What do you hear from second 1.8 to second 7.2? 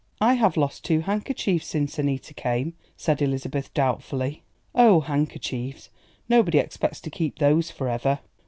Annita came," said Elizabeth doubtfully. "Oh, handkerchiefs, nobody expects to